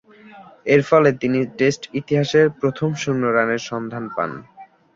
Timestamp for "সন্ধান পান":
3.69-4.31